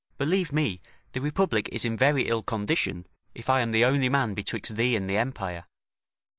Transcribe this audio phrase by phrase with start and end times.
[0.17, 0.81] Believe me,
[1.11, 3.05] the Republic is in very ill condition,
[3.35, 5.65] if I am the only man betwixt thee and the empire.